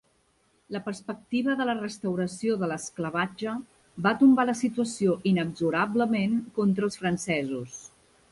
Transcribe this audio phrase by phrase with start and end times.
[0.75, 3.53] La perspectiva de la restauració de l'esclavatge
[4.07, 7.77] va tombar la situació inexorablement contra els francesos.